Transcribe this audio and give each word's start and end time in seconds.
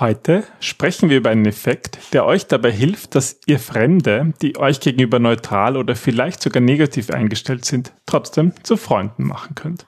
Heute 0.00 0.44
sprechen 0.60 1.10
wir 1.10 1.16
über 1.16 1.30
einen 1.30 1.44
Effekt, 1.44 1.98
der 2.12 2.24
euch 2.24 2.46
dabei 2.46 2.70
hilft, 2.70 3.16
dass 3.16 3.40
ihr 3.46 3.58
Fremde, 3.58 4.32
die 4.40 4.56
euch 4.56 4.78
gegenüber 4.78 5.18
neutral 5.18 5.76
oder 5.76 5.96
vielleicht 5.96 6.40
sogar 6.40 6.60
negativ 6.60 7.10
eingestellt 7.10 7.64
sind, 7.64 7.92
trotzdem 8.06 8.52
zu 8.62 8.76
Freunden 8.76 9.24
machen 9.24 9.56
könnt. 9.56 9.86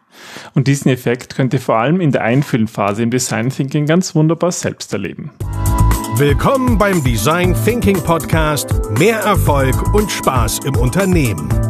Und 0.52 0.66
diesen 0.66 0.90
Effekt 0.90 1.36
könnt 1.36 1.54
ihr 1.54 1.60
vor 1.60 1.76
allem 1.76 2.00
in 2.00 2.10
der 2.10 2.22
Einfühlenphase 2.22 3.04
im 3.04 3.10
Design 3.12 3.50
Thinking 3.50 3.86
ganz 3.86 4.16
wunderbar 4.16 4.50
selbst 4.50 4.92
erleben. 4.92 5.30
Willkommen 6.16 6.77
beim 6.77 7.04
Design 7.04 7.54
Thinking 7.64 8.02
Podcast. 8.02 8.90
Mehr 8.98 9.20
Erfolg 9.20 9.95
und 9.95 10.11
Spaß 10.11 10.64
im 10.64 10.74
Unternehmen. 10.74 11.70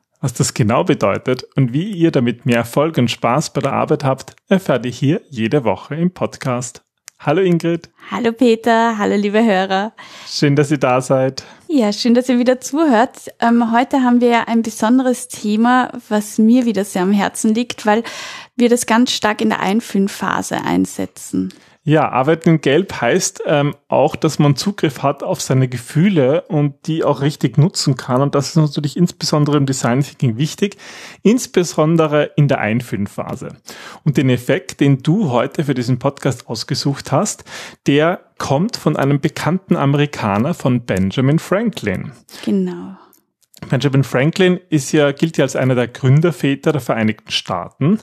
Was 0.23 0.33
das 0.33 0.53
genau 0.53 0.83
bedeutet 0.83 1.47
und 1.55 1.73
wie 1.73 1.89
ihr 1.89 2.11
damit 2.11 2.45
mehr 2.45 2.57
Erfolg 2.57 2.99
und 2.99 3.09
Spaß 3.09 3.53
bei 3.53 3.61
der 3.61 3.73
Arbeit 3.73 4.03
habt, 4.03 4.35
erfahrt 4.49 4.85
ihr 4.85 4.91
hier 4.91 5.21
jede 5.31 5.63
Woche 5.63 5.95
im 5.95 6.13
Podcast. 6.13 6.83
Hallo 7.17 7.41
Ingrid. 7.41 7.89
Hallo 8.11 8.31
Peter, 8.31 8.99
hallo 8.99 9.15
liebe 9.15 9.43
Hörer. 9.43 9.93
Schön, 10.27 10.55
dass 10.55 10.69
ihr 10.69 10.77
da 10.77 11.01
seid. 11.01 11.43
Ja, 11.67 11.91
schön, 11.91 12.13
dass 12.13 12.29
ihr 12.29 12.37
wieder 12.37 12.61
zuhört. 12.61 13.31
Ähm, 13.39 13.71
heute 13.71 14.03
haben 14.03 14.21
wir 14.21 14.47
ein 14.47 14.61
besonderes 14.61 15.27
Thema, 15.27 15.91
was 16.07 16.37
mir 16.37 16.65
wieder 16.65 16.85
sehr 16.85 17.01
am 17.01 17.13
Herzen 17.13 17.55
liegt, 17.55 17.87
weil 17.87 18.03
wir 18.55 18.69
das 18.69 18.85
ganz 18.85 19.11
stark 19.11 19.41
in 19.41 19.49
der 19.49 19.61
Einfühlphase 19.61 20.61
einsetzen. 20.61 21.51
Ja, 21.83 22.09
Arbeiten 22.09 22.49
in 22.49 22.61
Gelb 22.61 23.01
heißt 23.01 23.41
ähm, 23.47 23.73
auch, 23.87 24.15
dass 24.15 24.37
man 24.37 24.55
Zugriff 24.55 25.01
hat 25.01 25.23
auf 25.23 25.41
seine 25.41 25.67
Gefühle 25.67 26.43
und 26.43 26.75
die 26.85 27.03
auch 27.03 27.21
richtig 27.21 27.57
nutzen 27.57 27.95
kann. 27.95 28.21
Und 28.21 28.35
das 28.35 28.49
ist 28.49 28.55
natürlich 28.55 28.95
insbesondere 28.95 29.57
im 29.57 29.65
Design 29.65 30.01
Thinking 30.01 30.37
wichtig, 30.37 30.77
insbesondere 31.23 32.31
in 32.35 32.47
der 32.47 32.59
Einfühlenphase. 32.59 33.57
Und 34.03 34.17
den 34.17 34.29
Effekt, 34.29 34.79
den 34.79 35.01
du 35.01 35.31
heute 35.31 35.63
für 35.63 35.73
diesen 35.73 35.97
Podcast 35.97 36.47
ausgesucht 36.47 37.11
hast, 37.11 37.45
der 37.87 38.19
kommt 38.37 38.77
von 38.77 38.95
einem 38.95 39.19
bekannten 39.19 39.75
Amerikaner 39.75 40.53
von 40.53 40.81
Benjamin 40.81 41.39
Franklin. 41.39 42.11
Genau. 42.45 42.95
Benjamin 43.69 44.03
Franklin 44.03 44.59
ist 44.69 44.91
ja, 44.91 45.11
gilt 45.11 45.37
ja 45.37 45.45
als 45.45 45.55
einer 45.55 45.75
der 45.75 45.87
Gründerväter 45.87 46.71
der 46.71 46.81
Vereinigten 46.81 47.31
Staaten 47.31 47.99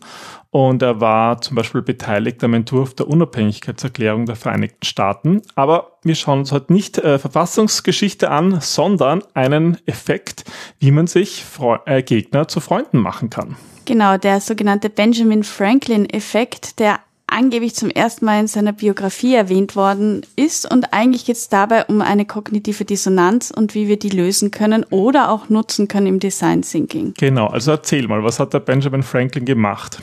und 0.50 0.80
er 0.82 1.00
war 1.00 1.40
zum 1.42 1.56
Beispiel 1.56 1.82
beteiligt 1.82 2.42
am 2.42 2.54
Entwurf 2.54 2.94
der 2.94 3.06
Unabhängigkeitserklärung 3.08 4.24
der 4.24 4.36
Vereinigten 4.36 4.84
Staaten. 4.84 5.42
Aber 5.56 5.98
wir 6.02 6.14
schauen 6.14 6.40
uns 6.40 6.52
heute 6.52 6.72
nicht 6.72 6.96
äh, 6.98 7.18
Verfassungsgeschichte 7.18 8.30
an, 8.30 8.60
sondern 8.60 9.22
einen 9.34 9.76
Effekt, 9.86 10.44
wie 10.78 10.90
man 10.90 11.06
sich 11.06 11.44
Fre 11.44 11.80
äh, 11.84 12.02
Gegner 12.02 12.48
zu 12.48 12.60
Freunden 12.60 12.98
machen 12.98 13.28
kann. 13.28 13.56
Genau, 13.84 14.16
der 14.16 14.40
sogenannte 14.40 14.90
Benjamin 14.90 15.44
Franklin-Effekt, 15.44 16.78
der 16.78 17.00
angeblich 17.28 17.74
zum 17.74 17.90
ersten 17.90 18.24
Mal 18.24 18.40
in 18.40 18.46
seiner 18.46 18.72
Biografie 18.72 19.34
erwähnt 19.34 19.76
worden 19.76 20.26
ist. 20.36 20.70
Und 20.70 20.92
eigentlich 20.92 21.24
geht 21.24 21.36
es 21.36 21.48
dabei 21.48 21.84
um 21.84 22.00
eine 22.00 22.24
kognitive 22.24 22.84
Dissonanz 22.84 23.50
und 23.50 23.74
wie 23.74 23.88
wir 23.88 23.98
die 23.98 24.10
lösen 24.10 24.50
können 24.50 24.84
oder 24.90 25.30
auch 25.30 25.48
nutzen 25.48 25.88
können 25.88 26.06
im 26.06 26.20
Design 26.20 26.62
Thinking. 26.62 27.14
Genau, 27.16 27.46
also 27.46 27.72
erzähl 27.72 28.08
mal, 28.08 28.24
was 28.24 28.40
hat 28.40 28.54
der 28.54 28.60
Benjamin 28.60 29.02
Franklin 29.02 29.44
gemacht? 29.44 30.02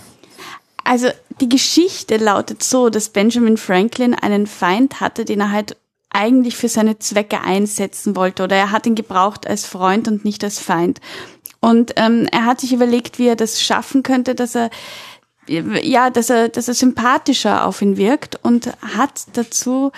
Also 0.83 1.07
die 1.41 1.49
Geschichte 1.49 2.17
lautet 2.17 2.63
so, 2.63 2.89
dass 2.89 3.09
Benjamin 3.09 3.57
Franklin 3.57 4.13
einen 4.13 4.45
Feind 4.45 5.01
hatte, 5.01 5.25
den 5.25 5.41
er 5.41 5.51
halt 5.51 5.75
eigentlich 6.11 6.55
für 6.55 6.69
seine 6.69 6.99
Zwecke 6.99 7.41
einsetzen 7.41 8.15
wollte 8.15 8.43
oder 8.43 8.55
er 8.55 8.71
hat 8.71 8.85
ihn 8.85 8.95
gebraucht 8.95 9.47
als 9.47 9.65
Freund 9.65 10.07
und 10.07 10.23
nicht 10.23 10.43
als 10.43 10.59
Feind. 10.59 11.01
Und 11.59 11.93
ähm, 11.97 12.27
er 12.31 12.45
hat 12.45 12.61
sich 12.61 12.71
überlegt, 12.73 13.17
wie 13.17 13.27
er 13.27 13.35
das 13.35 13.61
schaffen 13.61 14.03
könnte, 14.03 14.35
dass 14.35 14.55
er 14.55 14.69
ja, 15.47 16.09
dass 16.09 16.29
er, 16.29 16.49
dass 16.49 16.67
er 16.67 16.73
sympathischer 16.73 17.65
auf 17.65 17.81
ihn 17.81 17.97
wirkt 17.97 18.39
und 18.43 18.71
hat 18.81 19.25
dazu 19.33 19.91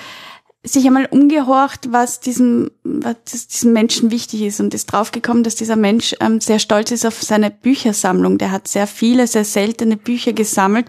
sich 0.68 0.86
einmal 0.86 1.06
umgehorcht, 1.06 1.92
was 1.92 2.20
diesem, 2.20 2.72
was 2.84 3.48
diesem 3.48 3.74
Menschen 3.74 4.12
wichtig 4.12 4.42
ist 4.42 4.60
und 4.60 4.74
ist 4.74 4.88
draufgekommen, 4.88 5.44
dass 5.44 5.56
dieser 5.56 5.76
Mensch 5.76 6.16
ähm, 6.20 6.42
sehr 6.42 6.60
stolz 6.60 6.92
ist 6.92 7.06
auf 7.06 7.22
seine 7.22 7.52
Büchersammlung. 7.52 8.38
Der 8.38 8.52
hat 8.52 8.68
sehr 8.68 8.88
viele, 8.88 9.28
sehr 9.28 9.46
seltene 9.46 9.98
Bücher 9.98 10.34
gesammelt 10.34 10.88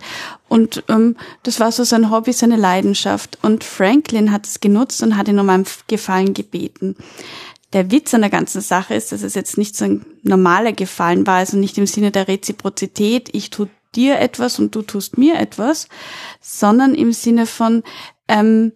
und 0.49 0.83
ähm, 0.89 1.17
das 1.43 1.61
war 1.61 1.73
so 1.73 1.85
sein 1.85 2.11
Hobby, 2.11 2.33
seine 2.33 2.57
Leidenschaft. 2.57 3.39
Und 3.43 3.65
Franklin 3.65 4.33
hat 4.33 4.47
es 4.47 4.61
genutzt 4.61 5.03
und 5.03 5.17
hat 5.17 5.29
ihn 5.29 5.39
um 5.39 5.49
einen 5.49 5.67
Gefallen 5.87 6.35
gebeten. 6.35 6.97
Der 7.75 7.91
Witz 7.91 8.15
an 8.15 8.23
der 8.23 8.31
ganzen 8.31 8.63
Sache 8.63 8.95
ist, 8.95 9.13
dass 9.13 9.23
es 9.23 9.35
jetzt 9.35 9.59
nicht 9.59 9.77
so 9.77 9.85
ein 9.85 10.07
normaler 10.23 10.73
Gefallen 10.73 11.27
war, 11.27 11.37
also 11.37 11.59
nicht 11.59 11.77
im 11.77 11.87
Sinne 11.87 12.11
der 12.11 12.27
Reziprozität, 12.27 13.29
ich 13.33 13.51
tu 13.51 13.67
dir 13.99 14.21
etwas 14.21 14.59
und 14.59 14.75
du 14.75 14.83
tust 14.83 15.19
mir 15.19 15.39
etwas, 15.39 15.89
sondern 16.41 16.95
im 16.95 17.13
Sinne 17.13 17.47
von, 17.47 17.83
ähm, 18.29 18.73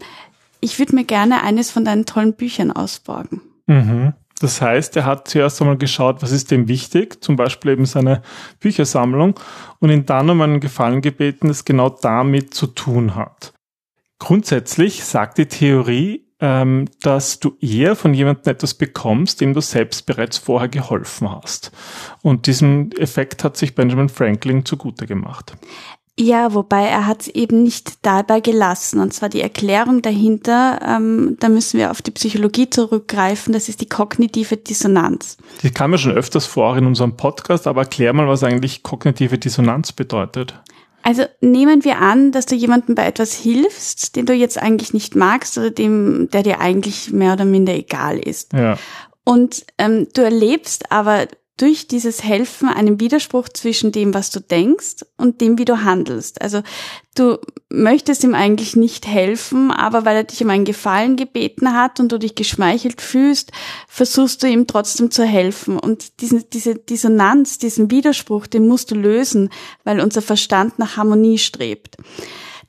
ich 0.60 0.78
würde 0.78 0.94
mir 0.96 1.04
gerne 1.04 1.42
eines 1.42 1.70
von 1.70 1.84
deinen 1.84 2.04
tollen 2.04 2.34
Büchern 2.34 2.72
ausborgen. 2.72 3.40
Mhm. 3.66 4.14
Das 4.40 4.60
heißt, 4.60 4.96
er 4.96 5.06
hat 5.06 5.28
zuerst 5.28 5.60
einmal 5.60 5.76
geschaut, 5.78 6.20
was 6.20 6.32
ist 6.32 6.50
dem 6.50 6.66
wichtig, 6.66 7.22
zum 7.22 7.36
Beispiel 7.36 7.70
eben 7.70 7.86
seine 7.86 8.22
Büchersammlung, 8.58 9.38
und 9.78 9.90
ihn 9.90 10.04
dann 10.04 10.28
um 10.28 10.40
einen 10.40 10.58
Gefallen 10.58 11.00
gebeten, 11.00 11.46
das 11.46 11.64
genau 11.64 11.88
damit 11.88 12.52
zu 12.52 12.66
tun 12.66 13.14
hat. 13.14 13.52
Grundsätzlich 14.18 15.04
sagt 15.04 15.38
die 15.38 15.46
Theorie, 15.46 16.26
ähm, 16.42 16.88
dass 17.00 17.38
du 17.38 17.56
eher 17.60 17.94
von 17.94 18.12
jemandem 18.12 18.52
etwas 18.52 18.74
bekommst, 18.74 19.40
dem 19.40 19.54
du 19.54 19.60
selbst 19.60 20.06
bereits 20.06 20.36
vorher 20.36 20.68
geholfen 20.68 21.30
hast. 21.30 21.70
Und 22.20 22.48
diesen 22.48 22.90
Effekt 22.92 23.44
hat 23.44 23.56
sich 23.56 23.76
Benjamin 23.76 24.08
Franklin 24.08 24.64
zugute 24.64 25.06
gemacht. 25.06 25.54
Ja, 26.18 26.52
wobei 26.52 26.82
er 26.82 27.06
hat 27.06 27.22
es 27.22 27.28
eben 27.28 27.62
nicht 27.62 28.04
dabei 28.04 28.40
gelassen. 28.40 29.00
Und 29.00 29.14
zwar 29.14 29.28
die 29.28 29.40
Erklärung 29.40 30.02
dahinter, 30.02 30.80
ähm, 30.84 31.36
da 31.40 31.48
müssen 31.48 31.78
wir 31.78 31.90
auf 31.90 32.02
die 32.02 32.10
Psychologie 32.10 32.68
zurückgreifen, 32.68 33.54
das 33.54 33.68
ist 33.68 33.80
die 33.80 33.88
kognitive 33.88 34.56
Dissonanz. 34.56 35.38
Die 35.62 35.70
kam 35.70 35.92
ja 35.92 35.98
schon 35.98 36.12
öfters 36.12 36.44
vor 36.44 36.76
in 36.76 36.86
unserem 36.86 37.16
Podcast, 37.16 37.66
aber 37.66 37.82
erklär 37.82 38.12
mal, 38.12 38.28
was 38.28 38.42
eigentlich 38.42 38.82
kognitive 38.82 39.38
Dissonanz 39.38 39.92
bedeutet. 39.92 40.60
Also 41.02 41.24
nehmen 41.40 41.84
wir 41.84 41.98
an, 41.98 42.32
dass 42.32 42.46
du 42.46 42.54
jemandem 42.54 42.94
bei 42.94 43.06
etwas 43.06 43.34
hilfst, 43.34 44.16
den 44.16 44.26
du 44.26 44.32
jetzt 44.32 44.60
eigentlich 44.60 44.94
nicht 44.94 45.16
magst 45.16 45.58
oder 45.58 45.70
dem, 45.70 46.28
der 46.30 46.42
dir 46.42 46.60
eigentlich 46.60 47.12
mehr 47.12 47.32
oder 47.34 47.44
minder 47.44 47.74
egal 47.74 48.18
ist. 48.18 48.52
Ja. 48.52 48.78
Und 49.24 49.64
ähm, 49.78 50.08
du 50.14 50.22
erlebst 50.22 50.90
aber 50.90 51.26
durch 51.56 51.86
dieses 51.86 52.24
Helfen 52.24 52.68
einen 52.68 52.98
Widerspruch 52.98 53.48
zwischen 53.48 53.92
dem, 53.92 54.14
was 54.14 54.30
du 54.30 54.40
denkst 54.40 55.04
und 55.16 55.40
dem, 55.40 55.58
wie 55.58 55.64
du 55.64 55.84
handelst. 55.84 56.40
Also 56.40 56.62
du 57.14 57.38
möchtest 57.68 58.24
ihm 58.24 58.34
eigentlich 58.34 58.74
nicht 58.74 59.06
helfen, 59.06 59.70
aber 59.70 60.04
weil 60.04 60.16
er 60.16 60.24
dich 60.24 60.42
um 60.42 60.50
einen 60.50 60.64
Gefallen 60.64 61.16
gebeten 61.16 61.74
hat 61.74 62.00
und 62.00 62.10
du 62.10 62.18
dich 62.18 62.34
geschmeichelt 62.34 63.00
fühlst, 63.00 63.52
versuchst 63.86 64.42
du 64.42 64.46
ihm 64.46 64.66
trotzdem 64.66 65.10
zu 65.10 65.24
helfen. 65.24 65.78
Und 65.78 66.20
diesen, 66.20 66.44
diese 66.50 66.74
Dissonanz, 66.74 67.58
diesen 67.58 67.90
Widerspruch, 67.90 68.46
den 68.46 68.66
musst 68.66 68.90
du 68.90 68.94
lösen, 68.94 69.50
weil 69.84 70.00
unser 70.00 70.22
Verstand 70.22 70.78
nach 70.78 70.96
Harmonie 70.96 71.38
strebt. 71.38 71.96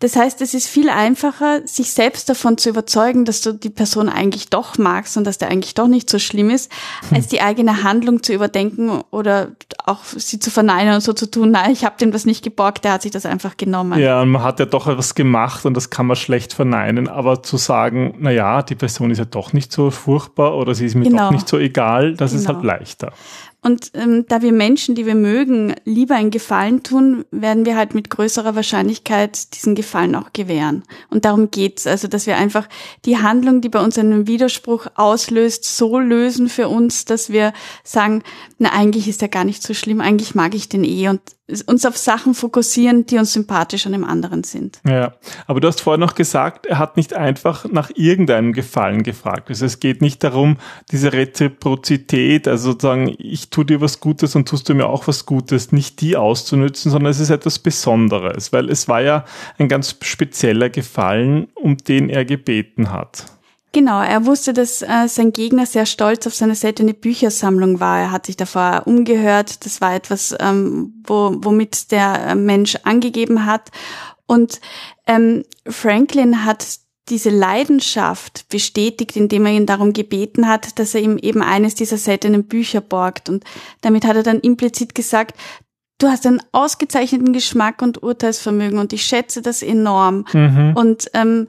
Das 0.04 0.18
heißt, 0.18 0.42
es 0.42 0.54
ist 0.54 0.68
viel 0.68 0.90
einfacher, 0.90 1.66
sich 1.66 1.94
selbst 1.94 2.28
davon 2.28 2.58
zu 2.58 2.68
überzeugen, 2.68 3.24
dass 3.24 3.40
du 3.40 3.54
die 3.54 3.70
Person 3.70 4.10
eigentlich 4.10 4.50
doch 4.50 4.78
magst 4.78 5.16
und 5.16 5.26
dass 5.26 5.38
der 5.38 5.48
eigentlich 5.48 5.76
doch 5.76 5.88
nicht 5.88 6.10
so 6.10 6.20
schlimm 6.20 6.50
ist, 6.50 6.70
hm. 7.08 7.16
als 7.16 7.28
die 7.28 7.40
eigene 7.40 7.84
Handlung 7.84 8.22
zu 8.22 8.34
überdenken 8.34 9.02
oder 9.12 9.54
auch 9.86 10.04
sie 10.04 10.40
zu 10.40 10.52
verneinen 10.52 10.96
und 10.96 11.00
so 11.00 11.14
zu 11.14 11.32
tun, 11.32 11.52
nein, 11.52 11.72
ich 11.72 11.86
habe 11.86 11.96
dem 11.98 12.12
das 12.12 12.26
nicht 12.26 12.44
geborgt, 12.44 12.84
der 12.84 12.92
hat 12.92 13.04
sich 13.04 13.12
das 13.12 13.26
einfach 13.26 13.56
genommen. 13.56 13.98
Ja, 13.98 14.22
und 14.22 14.28
man 14.28 14.44
hat 14.44 14.60
ja 14.60 14.66
doch 14.66 14.88
etwas 14.88 15.16
gemacht 15.16 15.66
und 15.66 15.74
das 15.74 15.90
kann 15.90 16.06
man 16.06 16.18
schlecht 16.18 16.52
verneinen, 16.52 17.08
aber 17.08 17.42
zu 17.42 17.56
sagen, 17.56 18.16
na 18.20 18.30
ja, 18.30 18.62
die 18.62 18.76
Person 18.76 19.10
ist 19.10 19.20
ja 19.20 19.26
doch 19.26 19.54
nicht 19.54 19.72
so 19.72 19.90
furchtbar 19.90 20.58
oder 20.58 20.76
sie 20.76 20.86
ist 20.86 20.96
mir 20.96 21.06
genau. 21.06 21.28
doch 21.28 21.32
nicht 21.32 21.48
so 21.48 21.58
egal, 21.58 22.16
das 22.16 22.32
genau. 22.32 22.42
ist 22.42 22.48
halt 22.50 22.60
genau. 22.60 22.74
leichter. 22.74 23.14
Und 23.64 23.92
ähm, 23.94 24.26
da 24.28 24.42
wir 24.42 24.52
Menschen, 24.52 24.94
die 24.94 25.06
wir 25.06 25.16
mögen, 25.16 25.74
lieber 25.86 26.16
einen 26.16 26.32
Gefallen 26.32 26.84
tun, 26.84 27.24
werden 27.32 27.66
wir 27.66 27.78
halt 27.78 27.96
mit 27.96 28.10
größerer 28.10 28.56
Wahrscheinlichkeit 28.56 29.56
diesen 29.56 29.74
Gefallen 29.74 30.16
auch 30.16 30.34
gewähren. 30.34 30.84
Und 31.10 31.24
darum 31.24 31.50
geht's, 31.50 31.88
also 31.88 32.10
dass 32.10 32.28
wir 32.28 32.36
einfach 32.36 32.68
die 33.06 33.18
Handlung, 33.18 33.62
die 33.62 33.70
bei 33.70 33.82
uns 33.82 33.98
einen 33.98 34.28
Widerspruch 34.28 34.88
auslöst, 34.96 35.64
so 35.78 35.98
lösen 35.98 36.50
für 36.50 36.68
uns, 36.68 37.06
dass 37.06 37.32
wir 37.32 37.54
sagen, 37.86 38.24
na 38.60 38.74
eigentlich 38.74 39.08
ist 39.08 39.22
er 39.22 39.30
gar 39.30 39.46
nicht 39.46 39.64
so 39.64 39.74
schlimm, 39.74 40.02
eigentlich 40.02 40.36
mag 40.36 40.54
ich 40.56 40.68
den 40.68 40.84
eh 40.84 41.08
und 41.08 41.22
uns 41.66 41.86
auf 41.86 41.98
Sachen 41.98 42.34
fokussieren, 42.34 43.06
die 43.06 43.18
uns 43.18 43.34
sympathisch 43.34 43.86
an 43.86 43.92
dem 43.92 44.06
anderen 44.06 44.44
sind. 44.44 44.80
Ja, 44.88 45.14
aber 45.46 45.60
du 45.60 45.68
hast 45.68 45.82
vorher 45.82 45.98
noch 45.98 46.16
gesagt, 46.16 46.66
er 46.66 46.80
hat 46.80 46.96
nicht 46.96 47.14
einfach 47.14 47.66
nach 47.66 47.92
irgendeinem 47.96 48.54
Gefallen 48.54 49.04
gefragt. 49.04 49.50
Also 49.50 49.66
es 49.66 49.80
geht 49.80 50.02
nicht 50.02 50.24
darum, 50.24 50.58
diese 50.92 51.12
Reziprozität, 51.12 52.48
also 52.48 52.72
sozusagen, 52.72 53.14
ich 53.18 53.50
tue 53.50 53.66
dir 53.66 53.82
was 53.82 54.00
Gutes 54.00 54.36
und 54.36 54.48
tust 54.48 54.70
du 54.70 54.74
mir 54.74 54.88
auch 54.88 55.08
was 55.08 55.26
Gutes, 55.26 55.74
nicht 55.74 56.00
die 56.00 56.16
auszunützen, 56.16 56.92
sondern 56.92 57.12
es 57.12 57.20
ist 57.20 57.30
etwas 57.30 57.60
Besonderes, 57.60 58.54
weil 58.54 58.70
es 58.70 58.88
war 58.88 59.02
ja 59.02 59.26
ein 59.58 59.68
ganz 59.68 59.98
spezieller 60.02 60.70
Gefallen, 60.70 61.48
um 61.56 61.76
den 61.76 62.10
er 62.10 62.24
gebeten 62.24 62.92
hat. 62.92 63.26
Genau, 63.74 64.02
er 64.02 64.28
wusste, 64.28 64.54
dass 64.54 64.84
äh, 64.84 65.08
sein 65.08 65.34
Gegner 65.34 65.66
sehr 65.66 65.88
stolz 65.88 66.28
auf 66.28 66.36
seine 66.36 66.54
seltene 66.54 66.94
Büchersammlung 66.94 67.80
war. 67.80 68.00
Er 68.00 68.12
hat 68.12 68.28
sich 68.28 68.38
davor 68.38 68.84
umgehört. 68.86 69.66
Das 69.66 69.82
war 69.82 69.96
etwas, 69.96 70.36
ähm, 70.40 71.02
wo, 71.06 71.34
womit 71.40 71.92
der 71.92 72.28
äh, 72.28 72.36
Mensch 72.36 72.78
angegeben 72.84 73.48
hat. 73.48 73.72
Und 74.28 74.62
ähm, 75.08 75.44
Franklin 75.68 76.46
hat 76.46 76.66
diese 77.10 77.32
Leidenschaft 77.32 78.48
bestätigt, 78.50 79.16
indem 79.16 79.48
er 79.48 79.54
ihn 79.54 79.66
darum 79.66 79.92
gebeten 79.92 80.48
hat, 80.48 80.78
dass 80.78 80.94
er 80.94 81.02
ihm 81.02 81.18
eben 81.18 81.42
eines 81.42 81.74
dieser 81.74 81.98
seltenen 81.98 82.46
Bücher 82.46 82.80
borgt. 82.80 83.28
Und 83.28 83.44
damit 83.82 84.06
hat 84.06 84.16
er 84.16 84.24
dann 84.24 84.40
implizit 84.40 84.94
gesagt, 84.94 85.36
du 85.98 86.10
hast 86.10 86.28
einen 86.28 86.42
ausgezeichneten 86.52 87.34
Geschmack 87.34 87.82
und 87.82 88.04
Urteilsvermögen 88.04 88.78
und 88.78 88.94
ich 88.94 89.04
schätze 89.04 89.42
das 89.42 89.64
enorm. 89.64 90.26
Mhm. 90.32 90.74
Und 90.76 91.10
ähm, 91.16 91.48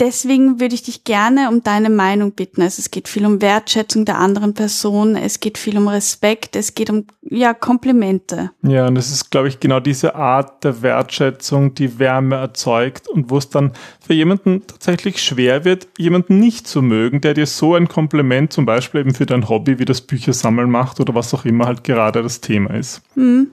deswegen 0.00 0.60
würde 0.60 0.74
ich 0.74 0.82
dich 0.82 1.04
gerne 1.04 1.48
um 1.48 1.62
deine 1.62 1.90
Meinung 1.90 2.32
bitten. 2.32 2.62
Also 2.62 2.80
es 2.80 2.90
geht 2.90 3.08
viel 3.08 3.26
um 3.26 3.40
Wertschätzung 3.40 4.04
der 4.04 4.18
anderen 4.18 4.54
Person, 4.54 5.16
es 5.16 5.40
geht 5.40 5.58
viel 5.58 5.76
um 5.76 5.88
Respekt, 5.88 6.56
es 6.56 6.74
geht 6.74 6.90
um 6.90 7.06
ja 7.22 7.54
Komplimente. 7.54 8.50
Ja, 8.62 8.86
und 8.86 8.96
es 8.96 9.10
ist, 9.10 9.30
glaube 9.30 9.48
ich, 9.48 9.60
genau 9.60 9.80
diese 9.80 10.14
Art 10.14 10.64
der 10.64 10.82
Wertschätzung, 10.82 11.74
die 11.74 11.98
Wärme 11.98 12.36
erzeugt 12.36 13.08
und 13.08 13.30
wo 13.30 13.38
es 13.38 13.50
dann 13.50 13.72
für 14.00 14.14
jemanden 14.14 14.66
tatsächlich 14.66 15.22
schwer 15.22 15.64
wird, 15.64 15.88
jemanden 15.98 16.38
nicht 16.38 16.66
zu 16.66 16.82
mögen, 16.82 17.20
der 17.20 17.34
dir 17.34 17.46
so 17.46 17.74
ein 17.74 17.88
Kompliment 17.88 18.52
zum 18.52 18.66
Beispiel 18.66 19.00
eben 19.00 19.14
für 19.14 19.26
dein 19.26 19.48
Hobby 19.48 19.78
wie 19.78 19.84
das 19.84 20.00
Büchersammeln 20.00 20.70
macht 20.70 21.00
oder 21.00 21.14
was 21.14 21.34
auch 21.34 21.44
immer 21.44 21.66
halt 21.66 21.84
gerade 21.84 22.22
das 22.22 22.40
Thema 22.40 22.74
ist. 22.74 23.02
Mhm. 23.14 23.48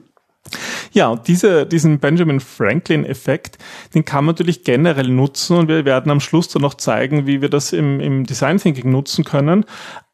Ja, 0.92 1.08
und 1.08 1.28
diese, 1.28 1.66
diesen 1.66 1.98
Benjamin 1.98 2.40
Franklin-Effekt, 2.40 3.58
den 3.94 4.04
kann 4.04 4.24
man 4.24 4.34
natürlich 4.34 4.64
generell 4.64 5.08
nutzen 5.08 5.56
und 5.56 5.68
wir 5.68 5.84
werden 5.84 6.10
am 6.10 6.20
Schluss 6.20 6.48
dann 6.48 6.62
noch 6.62 6.74
zeigen, 6.74 7.26
wie 7.26 7.42
wir 7.42 7.48
das 7.48 7.72
im, 7.72 8.00
im 8.00 8.24
Design 8.24 8.58
Thinking 8.58 8.90
nutzen 8.90 9.24
können. 9.24 9.64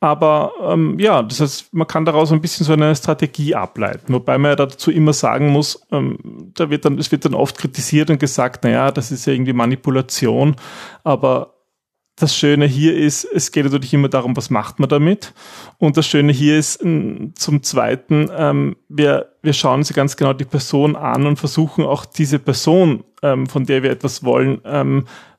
Aber 0.01 0.53
ähm, 0.63 0.99
ja, 0.99 1.23
das 1.23 1.41
heißt, 1.41 1.73
man 1.75 1.87
kann 1.87 2.05
daraus 2.05 2.33
ein 2.33 2.41
bisschen 2.41 2.67
so 2.67 2.73
eine 2.73 2.97
Strategie 2.97 3.55
ableiten, 3.55 4.13
wobei 4.13 4.37
man 4.39 4.51
ja 4.51 4.57
dazu 4.57 4.91
immer 4.91 5.13
sagen 5.13 5.51
muss, 5.51 5.87
ähm, 5.93 6.19
da 6.55 6.71
wird 6.71 6.85
dann, 6.85 6.99
es 6.99 7.13
wird 7.13 7.25
dann 7.25 7.35
oft 7.35 7.57
kritisiert 7.57 8.11
und 8.11 8.19
gesagt, 8.19 8.65
naja, 8.65 8.91
das 8.91 9.13
ist 9.13 9.27
ja 9.27 9.33
irgendwie 9.33 9.53
Manipulation, 9.53 10.57
aber 11.05 11.55
das 12.17 12.37
Schöne 12.37 12.67
hier 12.67 12.97
ist, 12.97 13.25
es 13.25 13.53
geht 13.53 13.65
natürlich 13.65 13.95
immer 13.95 14.09
darum, 14.09 14.37
was 14.37 14.51
macht 14.51 14.79
man 14.79 14.89
damit. 14.89 15.33
Und 15.79 15.97
das 15.97 16.07
Schöne 16.07 16.33
hier 16.33 16.59
ist 16.59 16.81
zum 16.81 17.63
Zweiten, 17.63 18.31
ähm, 18.37 18.77
wir, 18.89 19.33
wir 19.43 19.53
schauen 19.53 19.83
sie 19.83 19.95
ganz 19.95 20.17
genau 20.17 20.33
die 20.33 20.45
Person 20.45 20.95
an 20.95 21.27
und 21.27 21.39
versuchen 21.39 21.85
auch 21.85 22.05
diese 22.05 22.39
Person, 22.39 23.05
ähm, 23.23 23.47
von 23.47 23.65
der 23.65 23.83
wir 23.83 23.91
etwas 23.91 24.25
wollen, 24.25 24.61
ähm, 24.65 25.07
äh, 25.07 25.32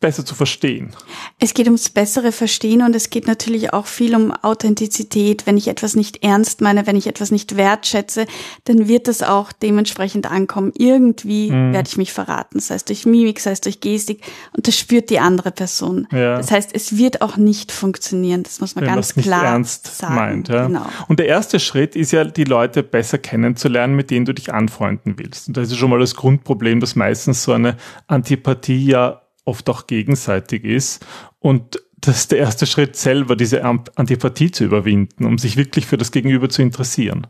besser 0.00 0.26
zu 0.26 0.34
verstehen. 0.34 0.90
Es 1.38 1.54
geht 1.54 1.66
ums 1.66 1.88
bessere 1.88 2.30
Verstehen 2.30 2.82
und 2.82 2.94
es 2.94 3.08
geht 3.08 3.26
natürlich 3.26 3.72
auch 3.72 3.86
viel 3.86 4.14
um 4.14 4.32
Authentizität. 4.32 5.46
Wenn 5.46 5.56
ich 5.56 5.68
etwas 5.68 5.96
nicht 5.96 6.22
ernst 6.22 6.60
meine, 6.60 6.86
wenn 6.86 6.96
ich 6.96 7.06
etwas 7.06 7.30
nicht 7.30 7.56
wertschätze, 7.56 8.26
dann 8.64 8.86
wird 8.86 9.08
das 9.08 9.22
auch 9.22 9.50
dementsprechend 9.52 10.30
ankommen. 10.30 10.72
Irgendwie 10.76 11.50
mhm. 11.50 11.72
werde 11.72 11.88
ich 11.88 11.96
mich 11.96 12.12
verraten, 12.12 12.60
sei 12.60 12.74
es 12.74 12.84
durch 12.84 13.06
Mimik, 13.06 13.40
sei 13.40 13.52
es 13.52 13.62
durch 13.62 13.80
Gestik 13.80 14.20
und 14.54 14.68
das 14.68 14.78
spürt 14.78 15.08
die 15.08 15.20
andere 15.20 15.52
Person. 15.52 16.06
Ja. 16.12 16.36
Das 16.36 16.50
heißt, 16.50 16.70
es 16.74 16.98
wird 16.98 17.22
auch 17.22 17.38
nicht 17.38 17.72
funktionieren. 17.72 18.42
Das 18.42 18.60
muss 18.60 18.74
man 18.74 18.84
Wenn 18.84 18.94
ganz 18.94 19.14
klar 19.14 19.40
nicht 19.40 19.50
ernst 19.50 19.96
sagen. 19.96 20.14
Meint, 20.16 20.48
ja. 20.48 20.66
genau. 20.66 20.86
Und 21.08 21.18
der 21.18 21.28
erste 21.28 21.60
Schritt 21.60 21.96
ist 21.96 22.12
ja, 22.12 22.24
die 22.24 22.44
Leute 22.44 22.82
besser 22.82 23.16
kennenzulernen, 23.16 23.96
mit 23.96 24.10
denen 24.10 24.26
du 24.26 24.34
dich 24.34 24.52
anfreunden 24.52 25.14
willst. 25.16 25.48
Und 25.48 25.56
das 25.56 25.70
ist 25.70 25.78
schon 25.78 25.88
mal 25.88 25.98
das 25.98 26.14
Grundproblem, 26.14 26.80
dass 26.80 26.94
meistens 26.94 27.42
so 27.42 27.52
eine 27.52 27.78
Antipathie 28.06 28.84
ja 28.84 29.13
oft 29.44 29.68
auch 29.68 29.86
gegenseitig 29.86 30.64
ist 30.64 31.04
und 31.38 31.82
das 32.00 32.18
ist 32.18 32.32
der 32.32 32.38
erste 32.38 32.66
Schritt 32.66 32.96
selber, 32.96 33.34
diese 33.34 33.64
Antipathie 33.64 34.50
zu 34.50 34.64
überwinden, 34.64 35.24
um 35.24 35.38
sich 35.38 35.56
wirklich 35.56 35.86
für 35.86 35.96
das 35.96 36.10
Gegenüber 36.10 36.50
zu 36.50 36.60
interessieren. 36.60 37.26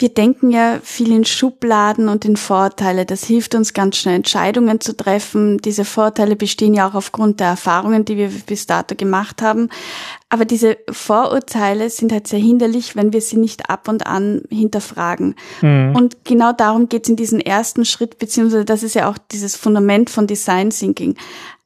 Wir 0.00 0.08
denken 0.08 0.50
ja 0.50 0.78
viel 0.82 1.12
in 1.12 1.26
Schubladen 1.26 2.08
und 2.08 2.24
in 2.24 2.38
Vorteile. 2.38 3.04
Das 3.04 3.24
hilft 3.24 3.54
uns 3.54 3.74
ganz 3.74 3.98
schnell 3.98 4.14
Entscheidungen 4.14 4.80
zu 4.80 4.96
treffen. 4.96 5.58
Diese 5.58 5.84
Vorteile 5.84 6.36
bestehen 6.36 6.72
ja 6.72 6.88
auch 6.88 6.94
aufgrund 6.94 7.38
der 7.38 7.48
Erfahrungen, 7.48 8.06
die 8.06 8.16
wir 8.16 8.30
bis 8.46 8.66
dato 8.66 8.94
gemacht 8.94 9.42
haben. 9.42 9.68
Aber 10.30 10.46
diese 10.46 10.78
Vorurteile 10.90 11.90
sind 11.90 12.12
halt 12.12 12.28
sehr 12.28 12.38
hinderlich, 12.38 12.96
wenn 12.96 13.12
wir 13.12 13.20
sie 13.20 13.36
nicht 13.36 13.68
ab 13.68 13.88
und 13.88 14.06
an 14.06 14.40
hinterfragen. 14.48 15.34
Mhm. 15.60 15.94
Und 15.94 16.24
genau 16.24 16.52
darum 16.54 16.88
geht 16.88 17.02
es 17.02 17.10
in 17.10 17.16
diesem 17.16 17.40
ersten 17.40 17.84
Schritt, 17.84 18.18
beziehungsweise 18.18 18.64
das 18.64 18.82
ist 18.82 18.94
ja 18.94 19.10
auch 19.10 19.18
dieses 19.18 19.54
Fundament 19.54 20.08
von 20.08 20.26
Design 20.26 20.70
Thinking 20.70 21.14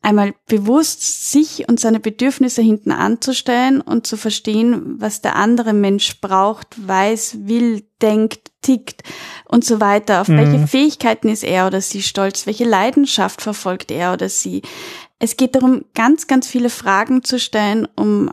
einmal 0.04 0.34
bewusst 0.46 1.30
sich 1.30 1.68
und 1.68 1.80
seine 1.80 1.98
Bedürfnisse 1.98 2.62
hinten 2.62 2.92
anzustellen 2.92 3.80
und 3.80 4.06
zu 4.06 4.16
verstehen, 4.16 4.96
was 5.00 5.22
der 5.22 5.36
andere 5.36 5.72
Mensch 5.72 6.20
braucht, 6.20 6.68
weiß, 6.86 7.38
will, 7.44 7.84
denkt, 8.02 8.50
tickt 8.60 9.02
und 9.46 9.64
so 9.64 9.80
weiter. 9.80 10.20
Auf 10.20 10.28
mhm. 10.28 10.36
welche 10.36 10.66
Fähigkeiten 10.66 11.28
ist 11.28 11.42
er 11.42 11.66
oder 11.66 11.80
sie 11.80 12.02
stolz? 12.02 12.46
Welche 12.46 12.64
Leidenschaft 12.64 13.40
verfolgt 13.40 13.90
er 13.90 14.12
oder 14.12 14.28
sie? 14.28 14.62
Es 15.18 15.36
geht 15.36 15.54
darum, 15.54 15.84
ganz, 15.94 16.26
ganz 16.26 16.46
viele 16.46 16.70
Fragen 16.70 17.24
zu 17.24 17.38
stellen, 17.38 17.88
um 17.96 18.30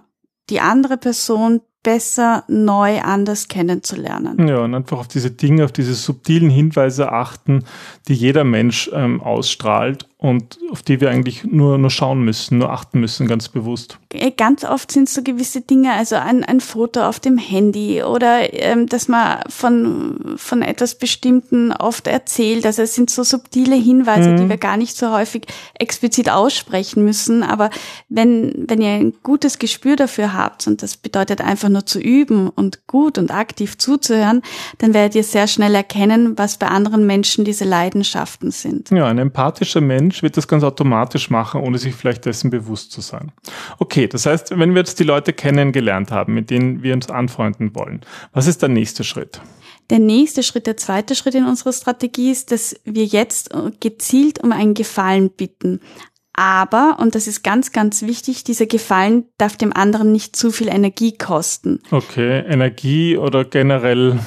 die 0.49 0.59
andere 0.59 0.97
Person 0.97 1.61
besser 1.83 2.43
neu 2.47 2.99
anders 3.01 3.47
kennenzulernen. 3.47 4.47
Ja, 4.47 4.59
und 4.59 4.75
einfach 4.75 4.99
auf 4.99 5.07
diese 5.07 5.31
Dinge, 5.31 5.65
auf 5.65 5.71
diese 5.71 5.95
subtilen 5.95 6.49
Hinweise 6.49 7.11
achten, 7.11 7.63
die 8.07 8.13
jeder 8.13 8.43
Mensch 8.43 8.89
ähm, 8.93 9.21
ausstrahlt 9.21 10.07
und 10.21 10.59
auf 10.71 10.83
die 10.83 11.01
wir 11.01 11.09
eigentlich 11.09 11.43
nur, 11.45 11.79
nur 11.79 11.89
schauen 11.89 12.21
müssen, 12.21 12.59
nur 12.59 12.71
achten 12.71 12.99
müssen, 12.99 13.27
ganz 13.27 13.49
bewusst. 13.49 13.97
Äh, 14.13 14.29
ganz 14.29 14.63
oft 14.63 14.91
sind 14.91 15.09
so 15.09 15.23
gewisse 15.23 15.61
Dinge, 15.61 15.93
also 15.93 16.15
ein, 16.15 16.43
ein 16.43 16.59
Foto 16.59 17.01
auf 17.01 17.19
dem 17.19 17.39
Handy 17.39 18.03
oder 18.03 18.53
ähm, 18.53 18.85
dass 18.85 19.07
man 19.07 19.39
von, 19.49 20.35
von 20.37 20.61
etwas 20.61 20.93
Bestimmten 20.93 21.71
oft 21.71 22.05
erzählt. 22.05 22.67
Also 22.67 22.83
es 22.83 22.93
sind 22.93 23.09
so 23.09 23.23
subtile 23.23 23.75
Hinweise, 23.75 24.29
mhm. 24.29 24.37
die 24.37 24.49
wir 24.49 24.57
gar 24.57 24.77
nicht 24.77 24.95
so 24.95 25.11
häufig 25.11 25.47
explizit 25.79 26.29
aussprechen 26.29 27.03
müssen. 27.03 27.41
Aber 27.41 27.71
wenn, 28.07 28.65
wenn 28.67 28.79
ihr 28.79 28.91
ein 28.91 29.13
gutes 29.23 29.57
Gespür 29.57 29.95
dafür 29.95 30.35
habt, 30.35 30.67
und 30.67 30.83
das 30.83 30.97
bedeutet 30.97 31.41
einfach 31.41 31.69
nur 31.71 31.85
zu 31.85 31.99
üben 31.99 32.49
und 32.49 32.87
gut 32.87 33.17
und 33.17 33.31
aktiv 33.31 33.77
zuzuhören, 33.77 34.41
dann 34.77 34.93
werdet 34.93 35.15
ihr 35.15 35.23
sehr 35.23 35.47
schnell 35.47 35.73
erkennen, 35.75 36.37
was 36.37 36.57
bei 36.57 36.67
anderen 36.67 37.05
Menschen 37.05 37.45
diese 37.45 37.65
Leidenschaften 37.65 38.51
sind. 38.51 38.91
Ja, 38.91 39.07
ein 39.07 39.17
empathischer 39.17 39.81
Mensch 39.81 40.11
Mensch 40.11 40.23
wird 40.23 40.37
das 40.37 40.47
ganz 40.47 40.63
automatisch 40.63 41.29
machen, 41.29 41.61
ohne 41.61 41.77
sich 41.77 41.95
vielleicht 41.95 42.25
dessen 42.25 42.49
bewusst 42.49 42.91
zu 42.91 43.01
sein. 43.01 43.31
Okay, 43.79 44.07
das 44.07 44.25
heißt, 44.25 44.57
wenn 44.57 44.71
wir 44.71 44.79
jetzt 44.79 44.99
die 44.99 45.03
Leute 45.03 45.31
kennengelernt 45.31 46.11
haben, 46.11 46.33
mit 46.33 46.49
denen 46.49 46.83
wir 46.83 46.93
uns 46.93 47.09
anfreunden 47.09 47.75
wollen, 47.75 48.01
was 48.33 48.47
ist 48.47 48.61
der 48.61 48.69
nächste 48.69 49.03
Schritt? 49.03 49.41
Der 49.89 49.99
nächste 49.99 50.41
Schritt, 50.41 50.67
der 50.67 50.77
zweite 50.77 51.15
Schritt 51.15 51.35
in 51.35 51.45
unserer 51.45 51.73
Strategie 51.73 52.31
ist, 52.31 52.51
dass 52.51 52.75
wir 52.85 53.05
jetzt 53.05 53.49
gezielt 53.79 54.41
um 54.41 54.51
einen 54.51 54.73
Gefallen 54.73 55.29
bitten. 55.29 55.81
Aber, 56.43 56.97
und 56.99 57.13
das 57.13 57.27
ist 57.27 57.43
ganz, 57.43 57.71
ganz 57.71 58.01
wichtig, 58.01 58.43
dieser 58.43 58.65
Gefallen 58.65 59.25
darf 59.37 59.57
dem 59.57 59.71
anderen 59.73 60.11
nicht 60.11 60.35
zu 60.35 60.49
viel 60.49 60.69
Energie 60.69 61.15
kosten. 61.15 61.83
Okay, 61.91 62.39
Energie 62.39 63.15
oder 63.15 63.45
generell? 63.45 64.17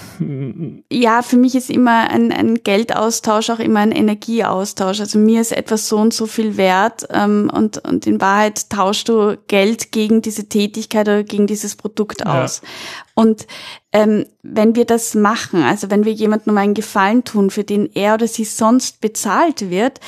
Ja, 0.92 1.22
für 1.22 1.36
mich 1.36 1.56
ist 1.56 1.70
immer 1.70 2.08
ein, 2.10 2.30
ein 2.30 2.62
Geldaustausch 2.62 3.50
auch 3.50 3.58
immer 3.58 3.80
ein 3.80 3.90
Energieaustausch. 3.90 5.00
Also 5.00 5.18
mir 5.18 5.40
ist 5.40 5.50
etwas 5.50 5.88
so 5.88 5.96
und 5.96 6.14
so 6.14 6.26
viel 6.26 6.56
wert 6.56 7.04
ähm, 7.10 7.50
und, 7.52 7.78
und 7.84 8.06
in 8.06 8.20
Wahrheit 8.20 8.70
tauschst 8.70 9.08
du 9.08 9.36
Geld 9.48 9.90
gegen 9.90 10.22
diese 10.22 10.48
Tätigkeit 10.48 11.08
oder 11.08 11.24
gegen 11.24 11.48
dieses 11.48 11.74
Produkt 11.74 12.24
aus. 12.24 12.60
Ja. 12.62 12.68
Und 13.14 13.48
ähm, 13.92 14.26
wenn 14.42 14.76
wir 14.76 14.84
das 14.84 15.14
machen, 15.14 15.62
also 15.62 15.90
wenn 15.90 16.04
wir 16.04 16.12
jemandem 16.12 16.56
einen 16.58 16.74
Gefallen 16.74 17.24
tun, 17.24 17.50
für 17.50 17.64
den 17.64 17.90
er 17.92 18.14
oder 18.14 18.28
sie 18.28 18.44
sonst 18.44 19.00
bezahlt 19.00 19.70
wird, 19.70 19.98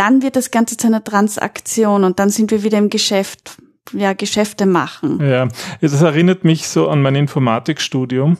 dann 0.00 0.22
wird 0.22 0.34
das 0.34 0.50
Ganze 0.50 0.78
zu 0.78 0.86
einer 0.86 1.04
Transaktion 1.04 2.04
und 2.04 2.18
dann 2.18 2.30
sind 2.30 2.50
wir 2.50 2.62
wieder 2.62 2.78
im 2.78 2.88
Geschäft 2.88 3.58
ja, 3.92 4.12
Geschäfte 4.12 4.66
machen. 4.66 5.18
Ja, 5.20 5.48
das 5.80 6.00
erinnert 6.00 6.44
mich 6.44 6.68
so 6.68 6.88
an 6.88 7.02
mein 7.02 7.16
Informatikstudium. 7.16 8.38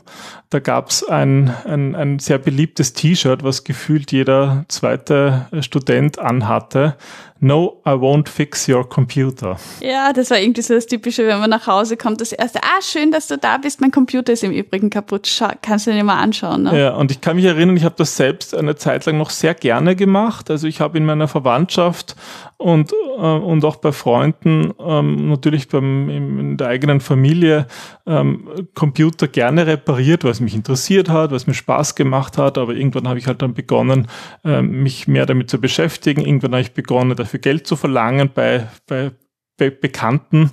Da 0.49 0.59
gab's 0.59 1.03
ein, 1.03 1.53
ein, 1.65 1.93
ein 1.93 2.19
sehr 2.19 2.37
beliebtes 2.37 2.93
T-Shirt, 2.93 3.43
was 3.43 3.63
gefühlt 3.63 4.11
jeder 4.11 4.65
zweite 4.69 5.47
Student 5.59 6.19
anhatte 6.19 6.95
No, 7.43 7.81
I 7.87 7.89
won't 7.89 8.29
fix 8.29 8.69
your 8.69 8.87
computer. 8.87 9.57
Ja, 9.81 10.13
das 10.13 10.29
war 10.29 10.39
irgendwie 10.39 10.61
so 10.61 10.75
das 10.75 10.85
Typische, 10.85 11.25
wenn 11.25 11.39
man 11.39 11.49
nach 11.49 11.65
Hause 11.65 11.97
kommt, 11.97 12.21
das 12.21 12.33
erste, 12.33 12.59
ah, 12.61 12.81
schön, 12.83 13.11
dass 13.11 13.27
du 13.27 13.37
da 13.37 13.57
bist, 13.57 13.81
mein 13.81 13.89
Computer 13.89 14.31
ist 14.31 14.43
im 14.43 14.51
Übrigen 14.51 14.91
kaputt, 14.91 15.25
Schau, 15.25 15.47
kannst 15.63 15.87
du 15.87 15.91
dir 15.91 16.03
mal 16.03 16.19
anschauen. 16.19 16.63
Ne? 16.63 16.79
Ja, 16.79 16.93
und 16.93 17.09
ich 17.09 17.19
kann 17.19 17.37
mich 17.37 17.45
erinnern, 17.45 17.75
ich 17.75 17.83
habe 17.83 17.95
das 17.97 18.15
selbst 18.15 18.53
eine 18.53 18.75
Zeit 18.75 19.07
lang 19.07 19.17
noch 19.17 19.31
sehr 19.31 19.55
gerne 19.55 19.95
gemacht. 19.95 20.51
Also 20.51 20.67
ich 20.67 20.81
habe 20.81 20.99
in 20.99 21.05
meiner 21.05 21.27
Verwandtschaft 21.27 22.15
und, 22.61 22.93
äh, 22.93 23.21
und 23.21 23.65
auch 23.65 23.77
bei 23.77 23.91
Freunden, 23.91 24.71
ähm, 24.79 25.29
natürlich 25.29 25.67
beim, 25.67 26.09
in 26.09 26.57
der 26.57 26.67
eigenen 26.67 27.01
Familie, 27.01 27.65
ähm, 28.05 28.47
Computer 28.75 29.27
gerne 29.27 29.65
repariert, 29.65 30.23
es 30.25 30.41
mich 30.41 30.53
interessiert 30.53 31.09
hat, 31.09 31.31
es 31.31 31.47
mir 31.47 31.55
Spaß 31.55 31.95
gemacht 31.95 32.37
hat, 32.37 32.59
aber 32.59 32.73
irgendwann 32.73 33.07
habe 33.07 33.17
ich 33.17 33.25
halt 33.25 33.41
dann 33.41 33.55
begonnen, 33.55 34.07
ähm, 34.45 34.83
mich 34.83 35.07
mehr 35.07 35.25
damit 35.25 35.49
zu 35.49 35.59
beschäftigen. 35.59 36.21
Irgendwann 36.21 36.51
habe 36.51 36.61
ich 36.61 36.73
begonnen, 36.73 37.15
dafür 37.31 37.39
Geld 37.39 37.65
zu 37.65 37.75
verlangen 37.75 38.29
bei, 38.33 38.67
bei 38.87 39.11
Be 39.57 39.69
Bekannten 39.69 40.49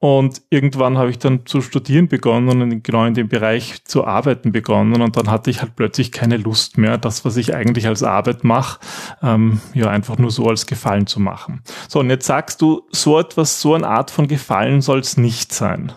und 0.00 0.42
irgendwann 0.50 0.98
habe 0.98 1.08
ich 1.08 1.18
dann 1.18 1.46
zu 1.46 1.62
studieren 1.62 2.08
begonnen 2.08 2.60
und 2.60 2.84
genau 2.84 3.06
in 3.06 3.14
dem 3.14 3.28
Bereich 3.28 3.84
zu 3.84 4.04
arbeiten 4.04 4.52
begonnen 4.52 5.00
und 5.00 5.16
dann 5.16 5.30
hatte 5.30 5.48
ich 5.48 5.62
halt 5.62 5.76
plötzlich 5.76 6.12
keine 6.12 6.36
Lust 6.36 6.76
mehr, 6.76 6.98
das, 6.98 7.24
was 7.24 7.38
ich 7.38 7.54
eigentlich 7.54 7.86
als 7.86 8.02
Arbeit 8.02 8.44
mache, 8.44 8.78
ähm, 9.22 9.62
ja 9.72 9.88
einfach 9.88 10.18
nur 10.18 10.30
so 10.30 10.46
als 10.46 10.66
Gefallen 10.66 11.06
zu 11.06 11.20
machen. 11.20 11.62
So, 11.88 12.00
und 12.00 12.10
jetzt 12.10 12.26
sagst 12.26 12.60
du, 12.60 12.82
so 12.90 13.18
etwas, 13.18 13.62
so 13.62 13.72
eine 13.72 13.88
Art 13.88 14.10
von 14.10 14.28
Gefallen 14.28 14.82
soll 14.82 14.98
es 14.98 15.16
nicht 15.16 15.54
sein. 15.54 15.92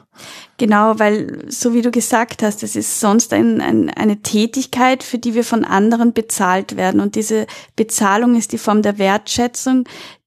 Genau, 0.57 0.99
weil 0.99 1.49
so 1.49 1.73
wie 1.73 1.81
du 1.81 1.91
gesagt 1.91 2.43
hast, 2.43 2.63
es 2.63 2.75
ist 2.75 2.99
sonst 2.99 3.33
ein, 3.33 3.59
ein, 3.59 3.89
eine 3.89 4.21
Tätigkeit, 4.21 5.03
für 5.03 5.17
die 5.17 5.33
wir 5.33 5.43
von 5.43 5.65
anderen 5.65 6.13
bezahlt 6.13 6.77
werden. 6.77 7.01
Und 7.01 7.15
diese 7.15 7.47
Bezahlung 7.75 8.35
ist 8.35 8.53
die 8.53 8.57
Form 8.57 8.83
der 8.83 8.97
Wertschätzung, 8.97 9.85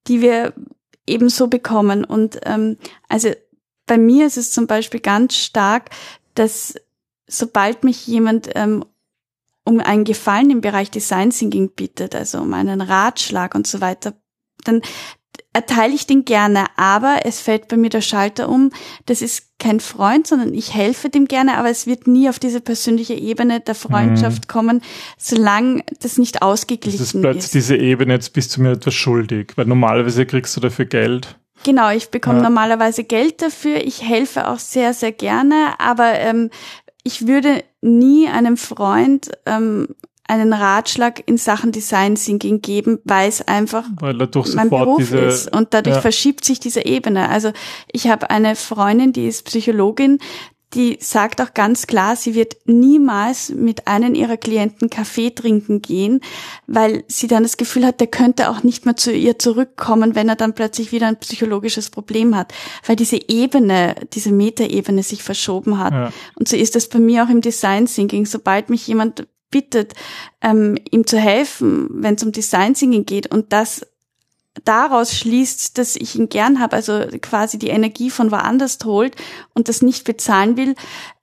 die 0.08 0.20
wir 0.20 0.52
ebenso 1.06 1.48
bekommen. 1.48 2.04
Und 2.04 2.40
ähm, 2.44 2.76
also 3.08 3.30
bei 3.86 3.98
mir 3.98 4.26
ist 4.26 4.36
es 4.36 4.52
zum 4.52 4.66
Beispiel 4.66 5.00
ganz 5.00 5.36
stark, 5.36 5.90
dass 6.34 6.74
sobald 7.26 7.84
mich 7.84 8.06
jemand 8.06 8.50
ähm, 8.54 8.84
um 9.64 9.80
einen 9.80 10.04
Gefallen 10.04 10.50
im 10.50 10.60
Bereich 10.60 10.90
Design 10.90 11.30
Thinking 11.30 11.70
bittet, 11.70 12.14
also 12.14 12.38
um 12.38 12.54
einen 12.54 12.80
Ratschlag 12.80 13.54
und 13.54 13.66
so 13.66 13.80
weiter, 13.80 14.14
dann 14.64 14.80
erteile 15.52 15.94
ich 15.94 16.06
den 16.06 16.24
gerne, 16.24 16.66
aber 16.76 17.20
es 17.24 17.40
fällt 17.40 17.68
bei 17.68 17.76
mir 17.76 17.90
der 17.90 18.00
Schalter 18.00 18.48
um. 18.48 18.70
Das 19.06 19.22
ist 19.22 19.58
kein 19.58 19.80
Freund, 19.80 20.26
sondern 20.26 20.52
ich 20.54 20.74
helfe 20.74 21.08
dem 21.08 21.26
gerne, 21.26 21.56
aber 21.56 21.70
es 21.70 21.86
wird 21.86 22.06
nie 22.06 22.28
auf 22.28 22.38
diese 22.38 22.60
persönliche 22.60 23.14
Ebene 23.14 23.60
der 23.60 23.74
Freundschaft 23.74 24.44
mhm. 24.44 24.48
kommen, 24.48 24.82
solange 25.18 25.82
das 26.00 26.18
nicht 26.18 26.42
ausgeglichen 26.42 27.00
ist. 27.00 27.14
Das 27.14 27.14
ist 27.14 27.22
plötzlich 27.22 27.52
diese 27.52 27.76
Ebene, 27.76 28.14
jetzt 28.14 28.32
bist 28.32 28.56
du 28.56 28.62
mir 28.62 28.72
etwas 28.72 28.94
schuldig, 28.94 29.52
weil 29.56 29.66
normalerweise 29.66 30.26
kriegst 30.26 30.56
du 30.56 30.60
dafür 30.60 30.84
Geld. 30.84 31.36
Genau, 31.64 31.90
ich 31.90 32.10
bekomme 32.10 32.38
ja. 32.38 32.42
normalerweise 32.44 33.04
Geld 33.04 33.42
dafür. 33.42 33.82
Ich 33.84 34.02
helfe 34.02 34.48
auch 34.48 34.58
sehr, 34.58 34.94
sehr 34.94 35.12
gerne, 35.12 35.74
aber 35.78 36.14
ähm, 36.20 36.50
ich 37.02 37.26
würde 37.26 37.64
nie 37.80 38.28
einem 38.28 38.56
Freund 38.56 39.30
ähm, 39.46 39.88
einen 40.28 40.52
Ratschlag 40.52 41.22
in 41.26 41.38
Sachen 41.38 41.72
Design 41.72 42.16
Thinking 42.16 42.60
geben, 42.60 42.98
weil 43.04 43.28
es 43.28 43.46
einfach 43.46 43.84
weil 44.00 44.16
durch 44.26 44.54
mein 44.54 44.70
Beruf 44.70 44.98
diese, 44.98 45.18
ist 45.18 45.54
und 45.54 45.72
dadurch 45.74 45.96
ja. 45.96 46.02
verschiebt 46.02 46.44
sich 46.44 46.60
diese 46.60 46.84
Ebene. 46.84 47.28
Also 47.28 47.52
ich 47.90 48.08
habe 48.08 48.30
eine 48.30 48.56
Freundin, 48.56 49.12
die 49.12 49.26
ist 49.26 49.44
Psychologin, 49.44 50.18
die 50.74 50.98
sagt 51.00 51.40
auch 51.40 51.54
ganz 51.54 51.86
klar, 51.86 52.16
sie 52.16 52.34
wird 52.34 52.56
niemals 52.66 53.50
mit 53.50 53.86
einem 53.86 54.14
ihrer 54.14 54.36
Klienten 54.36 54.90
Kaffee 54.90 55.30
trinken 55.30 55.80
gehen, 55.80 56.20
weil 56.66 57.04
sie 57.06 57.28
dann 57.28 57.44
das 57.44 57.56
Gefühl 57.56 57.86
hat, 57.86 58.00
der 58.00 58.08
könnte 58.08 58.50
auch 58.50 58.62
nicht 58.62 58.84
mehr 58.84 58.96
zu 58.96 59.12
ihr 59.12 59.38
zurückkommen, 59.38 60.14
wenn 60.14 60.28
er 60.28 60.36
dann 60.36 60.54
plötzlich 60.54 60.92
wieder 60.92 61.06
ein 61.06 61.18
psychologisches 61.20 61.90
Problem 61.90 62.36
hat, 62.36 62.52
weil 62.84 62.96
diese 62.96 63.18
Ebene, 63.28 63.94
diese 64.12 64.32
Metaebene 64.32 65.02
sich 65.02 65.22
verschoben 65.22 65.78
hat. 65.78 65.92
Ja. 65.92 66.12
Und 66.34 66.48
so 66.48 66.56
ist 66.56 66.74
das 66.74 66.88
bei 66.88 66.98
mir 66.98 67.24
auch 67.24 67.30
im 67.30 67.40
Design 67.40 67.86
Thinking. 67.86 68.26
Sobald 68.26 68.68
mich 68.68 68.86
jemand 68.86 69.26
bittet, 69.50 69.94
ähm, 70.40 70.76
ihm 70.90 71.06
zu 71.06 71.18
helfen, 71.18 71.88
wenn 71.90 72.14
es 72.14 72.22
um 72.22 72.32
Design 72.32 72.74
Thinking 72.74 73.06
geht 73.06 73.32
und 73.32 73.52
das 73.52 73.86
daraus 74.64 75.14
schließt, 75.14 75.76
dass 75.78 75.96
ich 75.96 76.16
ihn 76.16 76.28
gern 76.28 76.60
habe, 76.60 76.76
also 76.76 77.04
quasi 77.20 77.58
die 77.58 77.68
Energie 77.68 78.10
von 78.10 78.30
woanders 78.30 78.78
holt 78.84 79.14
und 79.54 79.68
das 79.68 79.82
nicht 79.82 80.04
bezahlen 80.04 80.56
will, 80.56 80.74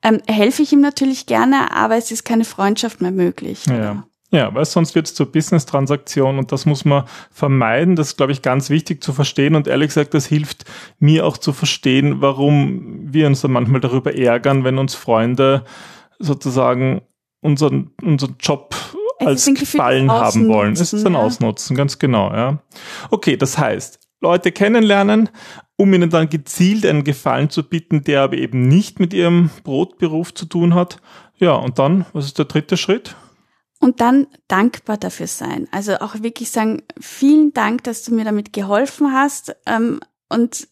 ähm, 0.03 0.21
helfe 0.27 0.61
ich 0.61 0.71
ihm 0.71 0.81
natürlich 0.81 1.25
gerne, 1.25 1.75
aber 1.75 1.97
es 1.97 2.11
ist 2.11 2.23
keine 2.23 2.45
Freundschaft 2.45 3.01
mehr 3.01 3.11
möglich. 3.11 3.65
Ja. 3.67 4.03
Ja, 4.29 4.51
weil 4.55 4.65
sonst 4.65 4.95
wird 4.95 5.05
es 5.05 5.13
zur 5.13 5.31
Business-Transaktion 5.31 6.39
und 6.39 6.51
das 6.51 6.65
muss 6.65 6.85
man 6.85 7.03
vermeiden. 7.29 7.95
Das 7.95 8.07
ist, 8.07 8.17
glaube 8.17 8.31
ich, 8.31 8.41
ganz 8.41 8.71
wichtig 8.71 9.03
zu 9.03 9.13
verstehen 9.13 9.53
und 9.53 9.67
ehrlich 9.67 9.89
gesagt, 9.89 10.15
das 10.15 10.25
hilft 10.25 10.65
mir 10.97 11.27
auch 11.27 11.37
zu 11.37 11.53
verstehen, 11.53 12.19
warum 12.19 13.13
wir 13.13 13.27
uns 13.27 13.41
dann 13.41 13.51
manchmal 13.51 13.79
darüber 13.79 14.17
ärgern, 14.17 14.63
wenn 14.63 14.79
uns 14.79 14.95
Freunde 14.95 15.65
sozusagen 16.17 17.03
unseren, 17.43 17.91
unseren 18.01 18.35
Job 18.39 18.75
als 19.19 19.45
Gefallen 19.45 20.11
haben 20.11 20.47
wollen. 20.47 20.73
Es 20.73 20.93
ist 20.93 21.05
ein 21.05 21.13
ja. 21.13 21.19
Ausnutzen, 21.19 21.75
ganz 21.75 21.99
genau, 21.99 22.31
ja. 22.31 22.59
Okay, 23.09 23.37
das 23.37 23.57
heißt, 23.57 23.99
Leute 24.21 24.51
kennenlernen, 24.51 25.29
um 25.75 25.93
ihnen 25.93 26.09
dann 26.09 26.29
gezielt 26.29 26.85
einen 26.85 27.03
Gefallen 27.03 27.49
zu 27.49 27.63
bieten, 27.63 28.03
der 28.03 28.21
aber 28.21 28.37
eben 28.37 28.67
nicht 28.67 28.99
mit 28.99 29.13
ihrem 29.13 29.49
Brotberuf 29.63 30.33
zu 30.33 30.45
tun 30.45 30.75
hat. 30.75 30.97
Ja, 31.35 31.53
und 31.53 31.79
dann, 31.79 32.05
was 32.13 32.25
ist 32.25 32.37
der 32.37 32.45
dritte 32.45 32.77
Schritt? 32.77 33.15
Und 33.79 33.99
dann 33.99 34.27
dankbar 34.47 34.97
dafür 34.97 35.27
sein. 35.27 35.67
Also 35.71 35.95
auch 35.99 36.15
wirklich 36.21 36.51
sagen, 36.51 36.83
vielen 36.99 37.53
Dank, 37.53 37.83
dass 37.83 38.03
du 38.03 38.13
mir 38.15 38.23
damit 38.23 38.53
geholfen 38.53 39.11
hast. 39.11 39.55
Ähm, 39.65 39.99
und 40.29 40.67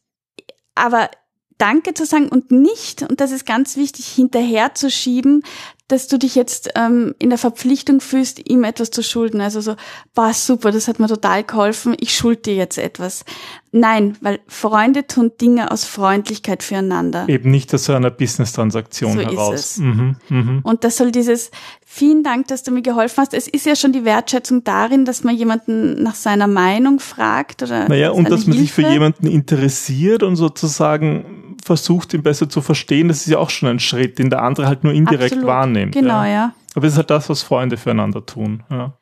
aber 0.75 1.09
Danke 1.57 1.93
zu 1.93 2.07
sagen 2.07 2.27
und 2.29 2.49
nicht, 2.49 3.03
und 3.03 3.21
das 3.21 3.31
ist 3.31 3.45
ganz 3.45 3.77
wichtig, 3.77 4.07
hinterher 4.07 4.73
zu 4.73 4.89
schieben, 4.89 5.43
dass 5.91 6.07
du 6.07 6.17
dich 6.17 6.35
jetzt 6.35 6.69
ähm, 6.75 7.13
in 7.19 7.29
der 7.29 7.37
Verpflichtung 7.37 7.99
fühlst, 7.99 8.49
ihm 8.49 8.63
etwas 8.63 8.91
zu 8.91 9.03
schulden. 9.03 9.41
Also 9.41 9.59
so, 9.59 9.75
war 10.15 10.33
super, 10.33 10.71
das 10.71 10.87
hat 10.87 10.99
mir 10.99 11.07
total 11.07 11.43
geholfen, 11.43 11.95
ich 11.99 12.15
schulde 12.15 12.41
dir 12.43 12.55
jetzt 12.55 12.77
etwas. 12.77 13.25
Nein, 13.73 14.17
weil 14.21 14.39
Freunde 14.47 15.07
tun 15.07 15.31
Dinge 15.39 15.71
aus 15.71 15.85
Freundlichkeit 15.85 16.61
füreinander. 16.63 17.27
Eben 17.29 17.51
nicht 17.51 17.73
aus 17.73 17.85
so 17.85 17.93
einer 17.93 18.09
Business-Transaktion 18.09 19.13
so 19.13 19.19
heraus. 19.19 19.55
Ist 19.55 19.71
es. 19.71 19.77
Mhm, 19.77 20.15
mh. 20.29 20.59
Und 20.63 20.83
das 20.83 20.97
soll 20.97 21.11
dieses, 21.11 21.51
vielen 21.85 22.23
Dank, 22.23 22.47
dass 22.47 22.63
du 22.63 22.71
mir 22.71 22.81
geholfen 22.81 23.17
hast. 23.17 23.33
Es 23.33 23.47
ist 23.47 23.65
ja 23.65 23.75
schon 23.75 23.93
die 23.93 24.05
Wertschätzung 24.05 24.63
darin, 24.63 25.05
dass 25.05 25.23
man 25.23 25.35
jemanden 25.35 26.03
nach 26.03 26.15
seiner 26.15 26.47
Meinung 26.47 26.99
fragt 26.99 27.63
oder. 27.63 27.87
Naja, 27.87 28.11
und 28.11 28.29
dass 28.29 28.45
man 28.45 28.57
Hilfe. 28.57 28.61
sich 28.61 28.71
für 28.73 28.91
jemanden 28.91 29.27
interessiert 29.27 30.23
und 30.23 30.35
sozusagen 30.35 31.50
versucht, 31.63 32.13
ihn 32.13 32.23
besser 32.23 32.49
zu 32.49 32.61
verstehen, 32.61 33.07
das 33.07 33.21
ist 33.21 33.27
ja 33.27 33.37
auch 33.37 33.49
schon 33.49 33.69
ein 33.69 33.79
Schritt, 33.79 34.19
den 34.19 34.29
der 34.29 34.41
andere 34.41 34.67
halt 34.67 34.83
nur 34.83 34.93
indirekt 34.93 35.33
Absolut. 35.33 35.47
wahrnimmt. 35.47 35.93
Genau, 35.93 36.23
ja. 36.23 36.27
ja. 36.27 36.53
Aber 36.75 36.87
es 36.87 36.93
ist 36.93 36.97
halt 36.97 37.09
das, 37.09 37.29
was 37.29 37.43
Freunde 37.43 37.77
füreinander 37.77 38.25
tun. 38.25 38.63
Ja. 38.69 38.93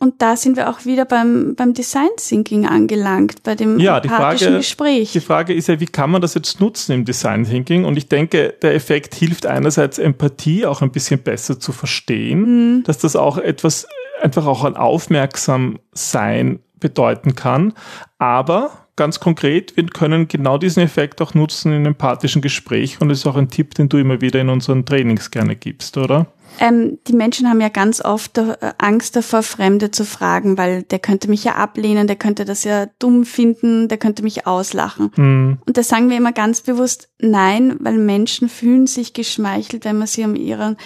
Und 0.00 0.22
da 0.22 0.36
sind 0.36 0.56
wir 0.56 0.70
auch 0.70 0.84
wieder 0.84 1.04
beim, 1.04 1.56
beim 1.56 1.74
Design 1.74 2.08
Thinking 2.16 2.66
angelangt, 2.66 3.42
bei 3.42 3.56
dem 3.56 3.80
ja, 3.80 3.98
die 3.98 4.08
Frage, 4.08 4.56
Gespräch. 4.56 5.10
Die 5.10 5.20
Frage 5.20 5.52
ist 5.52 5.66
ja, 5.66 5.80
wie 5.80 5.86
kann 5.86 6.10
man 6.10 6.22
das 6.22 6.34
jetzt 6.34 6.60
nutzen 6.60 6.92
im 6.92 7.04
Design 7.04 7.44
Thinking? 7.44 7.84
Und 7.84 7.96
ich 7.96 8.08
denke, 8.08 8.54
der 8.62 8.74
Effekt 8.74 9.16
hilft 9.16 9.46
einerseits 9.46 9.98
Empathie 9.98 10.66
auch 10.66 10.82
ein 10.82 10.92
bisschen 10.92 11.20
besser 11.20 11.58
zu 11.58 11.72
verstehen, 11.72 12.76
mhm. 12.76 12.84
dass 12.84 12.98
das 12.98 13.16
auch 13.16 13.38
etwas, 13.38 13.88
einfach 14.22 14.46
auch 14.46 14.62
ein 14.62 14.76
Aufmerksamsein 14.76 16.60
bedeuten 16.78 17.34
kann. 17.34 17.74
Aber 18.18 18.87
ganz 18.98 19.20
konkret, 19.20 19.74
wir 19.76 19.86
können 19.86 20.28
genau 20.28 20.58
diesen 20.58 20.82
Effekt 20.82 21.22
auch 21.22 21.32
nutzen 21.32 21.72
in 21.72 21.86
empathischen 21.86 22.42
Gesprächen 22.42 23.02
und 23.02 23.08
das 23.08 23.20
ist 23.20 23.26
auch 23.26 23.36
ein 23.36 23.48
Tipp, 23.48 23.74
den 23.74 23.88
du 23.88 23.96
immer 23.96 24.20
wieder 24.20 24.40
in 24.40 24.50
unseren 24.50 24.84
Trainings 24.84 25.30
gerne 25.30 25.56
gibst, 25.56 25.96
oder? 25.96 26.26
Ähm, 26.60 26.98
die 27.06 27.12
Menschen 27.12 27.48
haben 27.48 27.60
ja 27.60 27.68
ganz 27.68 28.04
oft 28.04 28.38
äh, 28.38 28.56
Angst 28.78 29.14
davor, 29.14 29.42
Fremde 29.42 29.90
zu 29.90 30.04
fragen, 30.04 30.58
weil 30.58 30.82
der 30.82 30.98
könnte 30.98 31.28
mich 31.28 31.44
ja 31.44 31.54
ablehnen, 31.54 32.06
der 32.06 32.16
könnte 32.16 32.44
das 32.44 32.64
ja 32.64 32.86
dumm 32.98 33.24
finden, 33.24 33.88
der 33.88 33.98
könnte 33.98 34.22
mich 34.22 34.46
auslachen. 34.46 35.12
Mhm. 35.16 35.58
Und 35.64 35.76
da 35.76 35.82
sagen 35.82 36.10
wir 36.10 36.16
immer 36.16 36.32
ganz 36.32 36.62
bewusst 36.62 37.10
nein, 37.18 37.76
weil 37.80 37.96
Menschen 37.98 38.48
fühlen 38.48 38.86
sich 38.86 39.12
geschmeichelt, 39.12 39.84
wenn 39.84 39.98
man 39.98 40.08
sie 40.08 40.24
um 40.24 40.34
ihren 40.34 40.76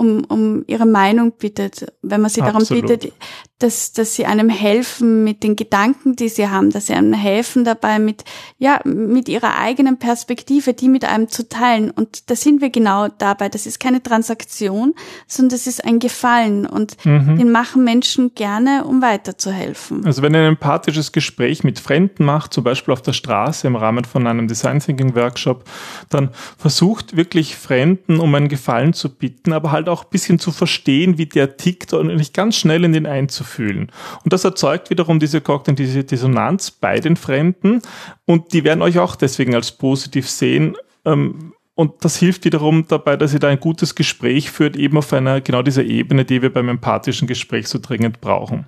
um, 0.00 0.24
um 0.24 0.64
ihre 0.66 0.86
Meinung 0.86 1.32
bittet, 1.32 1.92
wenn 2.00 2.22
man 2.22 2.30
sie 2.30 2.40
Absolut. 2.40 2.84
darum 2.84 2.88
bittet, 2.88 3.12
dass, 3.60 3.92
dass 3.92 4.14
sie 4.14 4.24
einem 4.24 4.48
helfen 4.48 5.22
mit 5.22 5.42
den 5.42 5.54
Gedanken, 5.54 6.16
die 6.16 6.30
sie 6.30 6.48
haben, 6.48 6.70
dass 6.70 6.86
sie 6.86 6.94
einem 6.94 7.12
helfen 7.12 7.64
dabei 7.64 7.98
mit, 7.98 8.24
ja, 8.58 8.80
mit 8.84 9.28
ihrer 9.28 9.58
eigenen 9.58 9.98
Perspektive, 9.98 10.72
die 10.72 10.88
mit 10.88 11.04
einem 11.04 11.28
zu 11.28 11.46
teilen. 11.46 11.90
Und 11.90 12.30
da 12.30 12.36
sind 12.36 12.62
wir 12.62 12.70
genau 12.70 13.08
dabei. 13.18 13.50
Das 13.50 13.66
ist 13.66 13.78
keine 13.78 14.02
Transaktion, 14.02 14.94
sondern 15.26 15.50
das 15.50 15.66
ist 15.66 15.84
ein 15.84 15.98
Gefallen. 15.98 16.64
Und 16.64 16.96
mhm. 17.04 17.36
den 17.36 17.52
machen 17.52 17.84
Menschen 17.84 18.34
gerne, 18.34 18.84
um 18.84 19.02
weiterzuhelfen. 19.02 20.06
Also 20.06 20.22
wenn 20.22 20.34
ihr 20.34 20.40
ein 20.40 20.46
empathisches 20.46 21.12
Gespräch 21.12 21.62
mit 21.62 21.78
Fremden 21.78 22.24
macht, 22.24 22.54
zum 22.54 22.64
Beispiel 22.64 22.92
auf 22.92 23.02
der 23.02 23.12
Straße 23.12 23.66
im 23.66 23.76
Rahmen 23.76 24.06
von 24.06 24.26
einem 24.26 24.48
Design 24.48 24.80
Thinking 24.80 25.14
Workshop, 25.14 25.64
dann 26.08 26.30
versucht 26.56 27.14
wirklich 27.14 27.56
Fremden 27.56 28.20
um 28.20 28.34
einen 28.34 28.48
Gefallen 28.48 28.94
zu 28.94 29.10
bitten, 29.10 29.52
aber 29.52 29.70
halt 29.70 29.90
auch 29.90 30.04
ein 30.04 30.10
bisschen 30.10 30.38
zu 30.38 30.50
verstehen, 30.50 31.18
wie 31.18 31.26
der 31.26 31.58
tickt 31.58 31.92
und 31.92 32.16
nicht 32.16 32.32
ganz 32.32 32.56
schnell 32.56 32.84
in 32.84 32.94
den 32.94 33.04
einzuführen 33.04 33.49
fühlen. 33.50 33.92
Und 34.24 34.32
das 34.32 34.44
erzeugt 34.44 34.90
wiederum 34.90 35.20
diese 35.20 35.40
kognitive 35.40 36.04
Dissonanz 36.04 36.70
bei 36.70 37.00
den 37.00 37.16
Fremden 37.16 37.82
und 38.24 38.52
die 38.52 38.64
werden 38.64 38.82
euch 38.82 38.98
auch 38.98 39.16
deswegen 39.16 39.54
als 39.54 39.72
positiv 39.72 40.28
sehen. 40.28 40.76
Ähm, 41.04 41.52
und 41.74 42.04
das 42.04 42.16
hilft 42.16 42.44
wiederum 42.44 42.86
dabei, 42.88 43.16
dass 43.16 43.32
ihr 43.32 43.40
da 43.40 43.48
ein 43.48 43.60
gutes 43.60 43.94
Gespräch 43.94 44.50
führt, 44.50 44.76
eben 44.76 44.98
auf 44.98 45.12
einer 45.12 45.40
genau 45.40 45.62
dieser 45.62 45.84
Ebene, 45.84 46.24
die 46.24 46.42
wir 46.42 46.52
beim 46.52 46.68
empathischen 46.68 47.26
Gespräch 47.26 47.68
so 47.68 47.78
dringend 47.80 48.20
brauchen. 48.20 48.66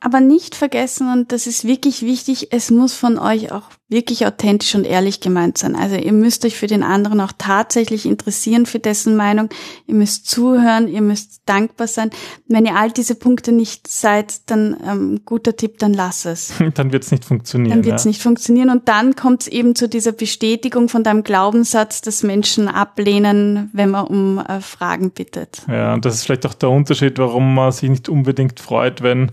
Aber 0.00 0.20
nicht 0.20 0.54
vergessen, 0.54 1.12
und 1.12 1.32
das 1.32 1.46
ist 1.46 1.66
wirklich 1.66 2.02
wichtig, 2.02 2.52
es 2.52 2.70
muss 2.70 2.94
von 2.94 3.18
euch 3.18 3.52
auch 3.52 3.64
wirklich 3.90 4.24
authentisch 4.24 4.74
und 4.76 4.84
ehrlich 4.84 5.20
gemeint 5.20 5.58
sein. 5.58 5.74
Also 5.74 5.96
ihr 5.96 6.12
müsst 6.12 6.44
euch 6.44 6.56
für 6.56 6.68
den 6.68 6.82
anderen 6.82 7.20
auch 7.20 7.32
tatsächlich 7.36 8.06
interessieren 8.06 8.64
für 8.64 8.78
dessen 8.78 9.16
Meinung. 9.16 9.48
Ihr 9.86 9.94
müsst 9.94 10.30
zuhören, 10.30 10.86
ihr 10.86 11.02
müsst 11.02 11.42
dankbar 11.46 11.88
sein. 11.88 12.10
Wenn 12.46 12.64
ihr 12.64 12.76
all 12.76 12.92
diese 12.92 13.16
Punkte 13.16 13.50
nicht 13.50 13.88
seid, 13.88 14.48
dann 14.48 14.76
ähm, 14.86 15.20
guter 15.24 15.56
Tipp, 15.56 15.78
dann 15.78 15.92
lass 15.92 16.24
es. 16.24 16.52
Dann 16.74 16.92
wird 16.92 17.02
es 17.02 17.10
nicht 17.10 17.24
funktionieren. 17.24 17.70
Dann 17.70 17.84
wird 17.84 17.96
es 17.96 18.04
ja. 18.04 18.08
nicht 18.08 18.22
funktionieren. 18.22 18.70
Und 18.70 18.88
dann 18.88 19.16
kommt 19.16 19.42
es 19.42 19.48
eben 19.48 19.74
zu 19.74 19.88
dieser 19.88 20.12
Bestätigung 20.12 20.88
von 20.88 21.02
deinem 21.02 21.24
Glaubenssatz, 21.24 22.00
dass 22.00 22.22
Menschen 22.22 22.68
ablehnen, 22.68 23.70
wenn 23.72 23.90
man 23.90 24.06
um 24.06 24.38
äh, 24.38 24.60
Fragen 24.60 25.10
bittet. 25.10 25.62
Ja, 25.68 25.94
und 25.94 26.04
das 26.04 26.14
ist 26.14 26.24
vielleicht 26.24 26.46
auch 26.46 26.54
der 26.54 26.70
Unterschied, 26.70 27.18
warum 27.18 27.54
man 27.54 27.72
sich 27.72 27.90
nicht 27.90 28.08
unbedingt 28.08 28.60
freut, 28.60 29.02
wenn 29.02 29.32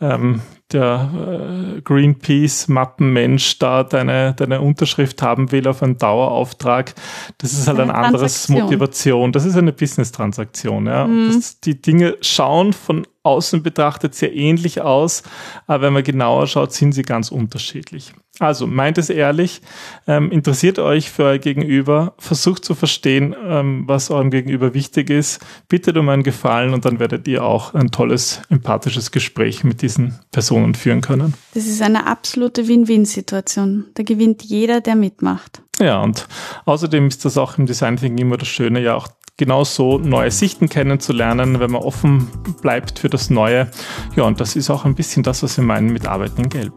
ähm, 0.00 0.40
der 0.72 1.76
äh, 1.76 1.80
Greenpeace-Mappenmensch 1.80 3.58
da 3.58 3.84
deine, 3.84 4.34
deine 4.34 4.60
Unterschrift 4.60 5.22
haben 5.22 5.50
will 5.50 5.66
auf 5.66 5.82
einen 5.82 5.98
Dauerauftrag, 5.98 6.94
das 7.38 7.52
ist 7.52 7.68
halt 7.68 7.80
ein 7.80 7.90
anderes 7.90 8.48
Motivation. 8.48 9.32
Das 9.32 9.44
ist 9.44 9.56
eine 9.56 9.72
Business-Transaktion. 9.72 10.86
Ja. 10.86 11.06
Mhm. 11.06 11.42
die 11.64 11.80
Dinge 11.80 12.16
schauen 12.20 12.72
von 12.72 13.06
außen 13.28 13.62
betrachtet 13.62 14.14
sehr 14.14 14.34
ähnlich 14.34 14.80
aus, 14.80 15.22
aber 15.66 15.82
wenn 15.82 15.92
man 15.92 16.02
genauer 16.02 16.46
schaut, 16.46 16.72
sind 16.72 16.92
sie 16.92 17.02
ganz 17.02 17.30
unterschiedlich. 17.30 18.12
Also 18.40 18.66
meint 18.68 18.98
es 18.98 19.10
ehrlich, 19.10 19.60
ähm, 20.06 20.30
interessiert 20.30 20.78
euch 20.78 21.10
für 21.10 21.24
euer 21.24 21.38
Gegenüber, 21.38 22.14
versucht 22.18 22.64
zu 22.64 22.74
verstehen, 22.74 23.34
ähm, 23.44 23.84
was 23.86 24.10
eurem 24.10 24.30
Gegenüber 24.30 24.74
wichtig 24.74 25.10
ist, 25.10 25.40
bittet 25.68 25.96
um 25.96 26.08
einen 26.08 26.22
Gefallen 26.22 26.72
und 26.72 26.84
dann 26.84 27.00
werdet 27.00 27.26
ihr 27.26 27.44
auch 27.44 27.74
ein 27.74 27.90
tolles, 27.90 28.42
empathisches 28.48 29.10
Gespräch 29.10 29.64
mit 29.64 29.82
diesen 29.82 30.20
Personen 30.30 30.76
führen 30.76 31.00
können. 31.00 31.34
Das 31.54 31.66
ist 31.66 31.82
eine 31.82 32.06
absolute 32.06 32.68
Win-Win-Situation. 32.68 33.86
Da 33.94 34.04
gewinnt 34.04 34.44
jeder, 34.44 34.80
der 34.80 34.94
mitmacht. 34.94 35.62
Ja, 35.80 36.00
und 36.02 36.26
außerdem 36.64 37.08
ist 37.08 37.24
das 37.24 37.38
auch 37.38 37.58
im 37.58 37.66
Design 37.66 37.96
Thinking 37.96 38.26
immer 38.26 38.36
das 38.36 38.48
Schöne, 38.48 38.80
ja 38.80 38.94
auch 38.94 39.08
genauso 39.38 39.98
neue 39.98 40.30
Sichten 40.30 40.68
kennenzulernen, 40.68 41.60
wenn 41.60 41.70
man 41.70 41.82
offen 41.82 42.28
bleibt 42.60 42.98
für 42.98 43.08
das 43.08 43.30
Neue. 43.30 43.70
Ja, 44.16 44.24
und 44.24 44.40
das 44.40 44.56
ist 44.56 44.68
auch 44.68 44.84
ein 44.84 44.94
bisschen 44.94 45.22
das, 45.22 45.42
was 45.42 45.56
wir 45.56 45.64
meinen 45.64 45.90
mit 45.90 46.06
Arbeiten 46.06 46.42
in 46.42 46.48
Gelb. 46.50 46.74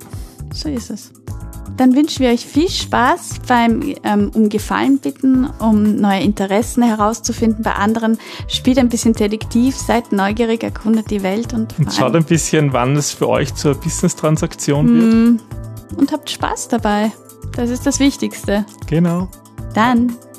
So 0.53 0.70
ist 0.70 0.89
es. 0.89 1.12
Dann 1.77 1.96
wünschen 1.96 2.20
wir 2.20 2.32
euch 2.32 2.46
viel 2.46 2.70
Spaß 2.70 3.39
beim 3.48 3.96
ähm, 4.03 4.32
um 4.36 4.50
Gefallen 4.50 5.00
bitten, 5.00 5.50
um 5.60 5.96
neue 5.96 6.22
Interessen 6.22 6.84
herauszufinden 6.84 7.63
bei 7.63 7.74
anderen. 7.74 8.20
Spielt 8.48 8.77
ein 8.77 8.89
bisschen 8.89 9.13
Detektiv, 9.13 9.75
seid 9.75 10.12
neugierig, 10.12 10.63
erkundet 10.63 11.10
die 11.10 11.24
Welt 11.24 11.53
und, 11.53 11.77
und 11.80 11.91
schaut 11.91 12.15
ein 12.15 12.25
bisschen, 12.25 12.74
wann 12.74 12.96
es 12.96 13.12
für 13.12 13.27
euch 13.27 13.56
zur 13.56 13.74
Business-Transaktion 13.75 14.94
wird. 14.94 15.13
Mm, 15.13 15.98
und 15.98 16.12
habt 16.12 16.30
Spaß 16.30 16.68
dabei. 16.68 17.12
Das 17.56 17.70
ist 17.70 17.88
das 17.88 18.00
Wichtigste. 18.00 18.65
Genau. 18.88 19.30
Dann. 19.74 20.15